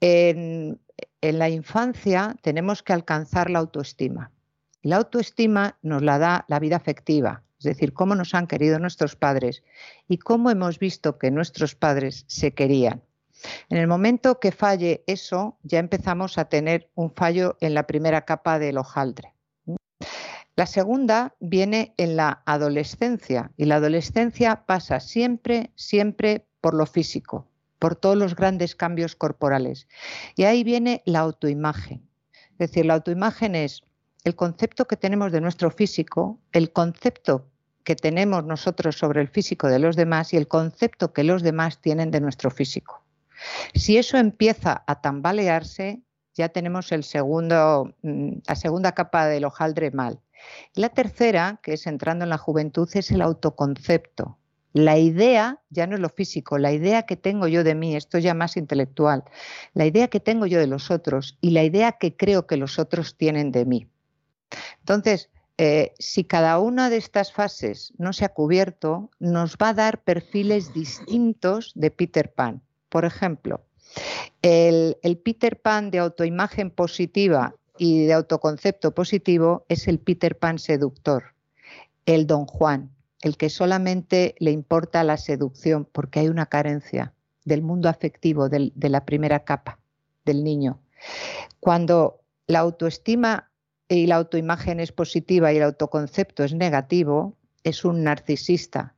[0.00, 0.78] En
[1.22, 4.30] la infancia tenemos que alcanzar la autoestima.
[4.82, 9.16] La autoestima nos la da la vida afectiva, es decir, cómo nos han querido nuestros
[9.16, 9.62] padres
[10.06, 13.02] y cómo hemos visto que nuestros padres se querían.
[13.68, 18.24] En el momento que falle eso, ya empezamos a tener un fallo en la primera
[18.24, 19.34] capa del hojaldre.
[20.56, 27.48] La segunda viene en la adolescencia y la adolescencia pasa siempre, siempre por lo físico,
[27.80, 29.88] por todos los grandes cambios corporales.
[30.36, 32.08] Y ahí viene la autoimagen.
[32.52, 33.82] Es decir, la autoimagen es
[34.22, 37.50] el concepto que tenemos de nuestro físico, el concepto
[37.82, 41.80] que tenemos nosotros sobre el físico de los demás y el concepto que los demás
[41.80, 43.03] tienen de nuestro físico.
[43.74, 46.02] Si eso empieza a tambalearse,
[46.34, 50.20] ya tenemos mm, la segunda capa del hojaldre mal.
[50.74, 54.38] La tercera, que es entrando en la juventud, es el autoconcepto.
[54.72, 58.18] La idea ya no es lo físico, la idea que tengo yo de mí, esto
[58.18, 59.22] ya más intelectual,
[59.72, 62.80] la idea que tengo yo de los otros y la idea que creo que los
[62.80, 63.88] otros tienen de mí.
[64.80, 69.74] Entonces, eh, si cada una de estas fases no se ha cubierto, nos va a
[69.74, 72.60] dar perfiles distintos de Peter Pan.
[72.94, 73.60] Por ejemplo,
[74.40, 81.34] el, Peter Pan de autoimagen positiva y de autoconcepto positivo es el Peter Pan seductor,
[82.06, 82.92] el Don Juan,
[83.22, 87.12] el que solamente le importa la seducción porque hay una carencia
[87.44, 89.80] del mundo afectivo de la primera capa
[90.24, 90.78] del niño.
[91.58, 93.50] Cuando la autoestima
[93.88, 98.94] y la autoimagen es positiva y el autoconcepto es negativo, es un narcisista.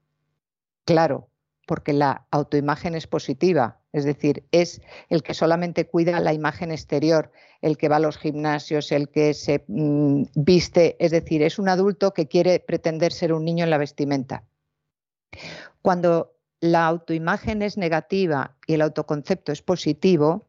[0.85, 1.31] Claro,
[1.67, 7.33] porque la autoimagen es positiva, es decir, es el que solamente cuida la imagen exterior,
[7.63, 11.69] el que va a los gimnasios, el que se mm, viste, es decir, es un
[11.69, 14.45] adulto que quiere pretender ser un niño en la vestimenta.
[15.83, 20.47] Cuando la autoimagen es negativa y el autoconcepto es positivo,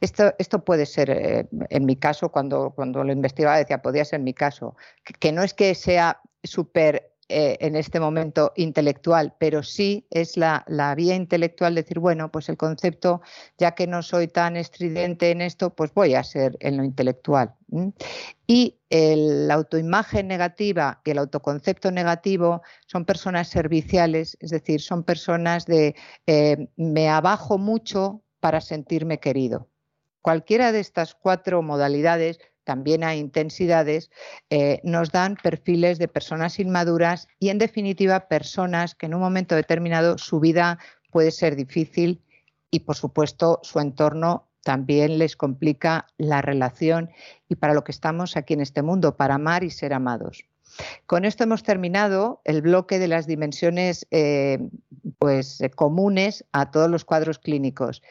[0.00, 4.20] esto, esto puede ser, eh, en mi caso, cuando, cuando lo investigaba, decía, podría ser
[4.20, 4.76] mi caso,
[5.20, 10.64] que, no es que sea súper eh, en este momento intelectual, pero sí es la,
[10.96, 13.20] vía intelectual decir, bueno, pues el concepto,
[13.58, 17.54] ya que no soy tan estridente en esto, pues voy a ser en lo intelectual.
[18.46, 25.66] Y la autoimagen negativa y el autoconcepto negativo son personas serviciales, es decir, son personas
[25.66, 25.94] de
[26.26, 29.68] eh, me abajo mucho para sentirme querido.
[30.22, 32.38] Cualquiera de estas cuatro modalidades,
[32.68, 34.10] también hay intensidades,
[34.50, 39.54] eh, nos dan perfiles de personas inmaduras y, en definitiva, personas que en un momento
[39.54, 40.78] determinado su vida
[41.10, 42.20] puede ser difícil
[42.70, 47.08] y, por supuesto, su entorno también les complica la relación
[47.48, 50.44] y para lo que estamos aquí en este mundo, para amar y ser amados.
[51.06, 54.58] Con esto hemos terminado el bloque de las dimensiones eh,
[55.18, 58.02] pues, eh, comunes a todos los cuadros clínicos.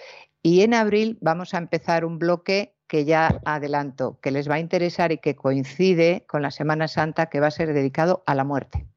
[0.41, 4.60] Y en abril vamos a empezar un bloque que ya adelanto, que les va a
[4.60, 8.44] interesar y que coincide con la Semana Santa que va a ser dedicado a la
[8.44, 8.88] muerte.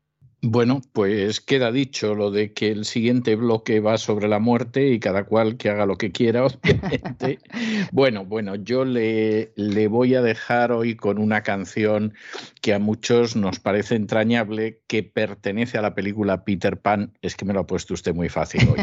[0.42, 4.98] Bueno, pues queda dicho lo de que el siguiente bloque va sobre la muerte y
[4.98, 7.38] cada cual que haga lo que quiera, obviamente.
[7.92, 12.14] bueno, bueno, yo le, le voy a dejar hoy con una canción
[12.62, 17.44] que a muchos nos parece entrañable, que pertenece a la película Peter Pan, es que
[17.44, 18.80] me lo ha puesto usted muy fácil hoy,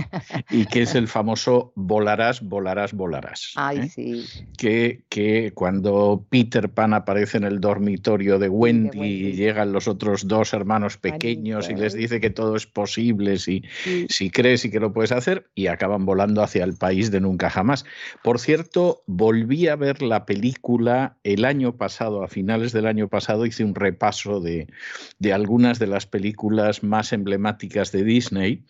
[0.51, 3.53] y que es el famoso volarás, volarás, volarás.
[3.55, 3.89] Ay, ¿eh?
[3.89, 4.25] sí.
[4.57, 10.27] Que, que cuando Peter Pan aparece en el dormitorio de Wendy, y llegan los otros
[10.27, 13.63] dos hermanos pequeños, y les dice que todo es posible si,
[14.09, 17.49] si crees y que lo puedes hacer y acaban volando hacia el país de nunca
[17.49, 17.85] jamás.
[18.23, 23.45] Por cierto, volví a ver la película el año pasado, a finales del año pasado
[23.45, 24.67] hice un repaso de,
[25.19, 28.65] de algunas de las películas más emblemáticas de Disney.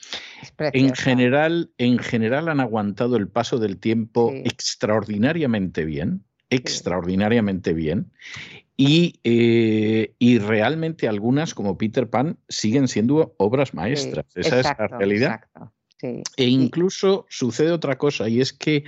[0.74, 8.12] En general, en general han aguantado el paso del tiempo extraordinariamente bien extraordinariamente bien
[8.78, 14.26] eh, y, realmente algunas, como Peter Pan, siguen siendo obras maestras.
[14.36, 15.42] Esa es la realidad.
[16.02, 18.84] E incluso sucede otra cosa, y es que,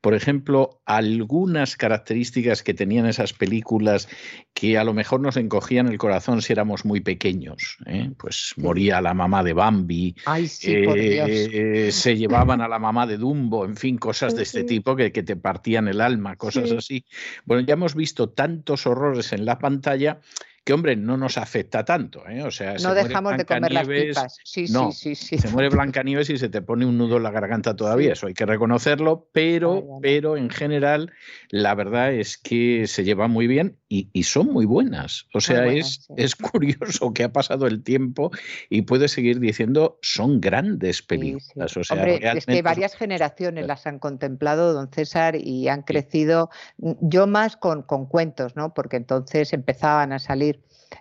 [0.00, 4.08] por ejemplo, algunas características que tenían esas películas
[4.54, 8.10] que a lo mejor nos encogían el corazón si éramos muy pequeños, ¿eh?
[8.16, 10.16] pues moría la mamá de Bambi,
[10.64, 15.12] eh, se llevaban a la mamá de Dumbo, en fin, cosas de este tipo que,
[15.12, 17.04] que te partían el alma, cosas así.
[17.44, 20.20] Bueno, ya hemos visto tantos horrores en la pantalla
[20.64, 22.26] que hombre, no nos afecta tanto.
[22.26, 22.42] ¿eh?
[22.42, 24.38] O sea, no dejamos de comer las pipas.
[24.44, 27.30] Sí, sí, sí, sí, Se muere Blancanieves y se te pone un nudo en la
[27.30, 31.12] garganta todavía, eso hay que reconocerlo, pero, pero en general
[31.50, 35.26] la verdad es que se lleva muy bien y, son muy buenas.
[35.34, 38.32] O sea, es, es curioso que ha pasado el tiempo
[38.68, 41.76] y puede seguir diciendo son grandes películas.
[41.76, 47.26] O sea, es que varias generaciones las han contemplado, don César, y han crecido, yo
[47.26, 48.74] más con, con cuentos, ¿no?
[48.74, 50.53] Porque entonces empezaban a salir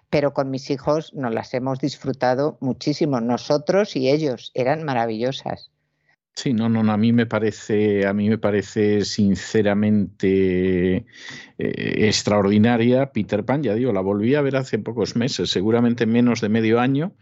[0.10, 5.72] pero con mis hijos nos las hemos disfrutado muchísimo, nosotros y ellos, eran maravillosas.
[6.36, 11.05] Sí, no, no, a mí me parece, a mí me parece sinceramente
[11.59, 16.41] eh, extraordinaria Peter Pan, ya digo, la volví a ver hace pocos meses, seguramente menos
[16.41, 17.13] de medio año,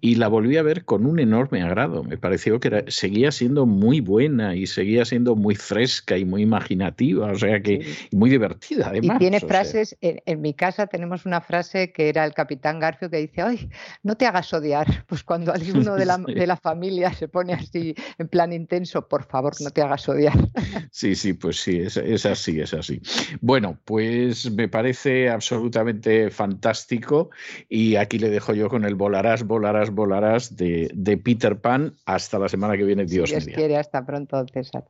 [0.00, 2.02] y la volví a ver con un enorme agrado.
[2.02, 7.30] Me pareció que seguía siendo muy buena y seguía siendo muy fresca y muy imaginativa,
[7.30, 9.16] o sea que muy divertida además.
[9.16, 13.18] Y tiene frases, en, mi casa tenemos una frase que era el capitán Garfio que
[13.18, 13.70] dice, ay,
[14.02, 17.94] no te hagas odiar, pues cuando alguno de la, de la familia se pone así
[18.18, 20.34] en plan intenso, por favor, no te hagas odiar.
[20.90, 23.00] Sí, sí, pues sí, es, así, es así.
[23.40, 27.30] Bueno, pues me parece absolutamente fantástico
[27.68, 32.38] y aquí le dejo yo con el volarás, volarás, volarás de, de Peter Pan hasta
[32.38, 34.84] la semana que viene, Dios, si Dios quiere, hasta pronto, César.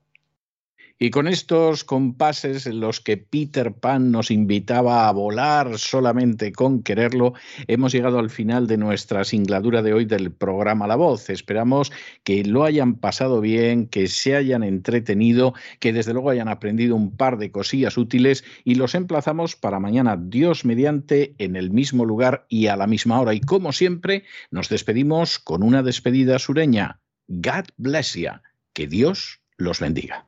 [1.01, 6.83] Y con estos compases en los que Peter Pan nos invitaba a volar solamente con
[6.83, 7.35] quererlo,
[7.69, 11.31] hemos llegado al final de nuestra singladura de hoy del programa La Voz.
[11.31, 11.93] Esperamos
[12.25, 17.17] que lo hayan pasado bien, que se hayan entretenido, que desde luego hayan aprendido un
[17.17, 22.45] par de cosillas útiles y los emplazamos para mañana, Dios mediante, en el mismo lugar
[22.49, 23.35] y a la misma hora.
[23.35, 26.99] Y como siempre, nos despedimos con una despedida sureña.
[27.29, 28.33] God bless you.
[28.73, 30.28] Que Dios los bendiga.